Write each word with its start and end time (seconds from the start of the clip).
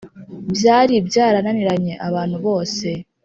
byali 0.55 0.95
byarananiranye 1.07 1.93
abantu 2.07 2.37
bose 2.45 2.87